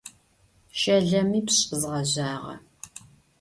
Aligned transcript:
Şelemipş' 0.79 1.67
zğezjağe. 1.81 2.55